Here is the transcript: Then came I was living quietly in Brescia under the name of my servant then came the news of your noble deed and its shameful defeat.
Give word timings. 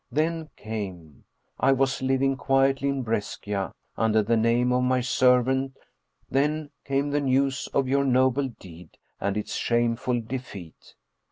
Then 0.11 0.49
came 0.55 1.25
I 1.59 1.73
was 1.73 2.01
living 2.01 2.35
quietly 2.35 2.89
in 2.89 3.03
Brescia 3.03 3.71
under 3.95 4.23
the 4.23 4.35
name 4.35 4.73
of 4.73 4.81
my 4.81 4.99
servant 4.99 5.77
then 6.27 6.71
came 6.83 7.11
the 7.11 7.21
news 7.21 7.69
of 7.71 7.87
your 7.87 8.03
noble 8.03 8.47
deed 8.47 8.97
and 9.19 9.37
its 9.37 9.53
shameful 9.53 10.19
defeat. 10.21 10.95